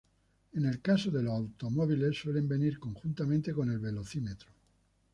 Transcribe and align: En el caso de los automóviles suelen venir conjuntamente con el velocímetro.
En 0.55 0.65
el 0.65 0.81
caso 0.81 1.11
de 1.11 1.21
los 1.21 1.31
automóviles 1.33 2.17
suelen 2.17 2.47
venir 2.47 2.79
conjuntamente 2.79 3.53
con 3.53 3.69
el 3.69 3.77
velocímetro. 3.77 4.49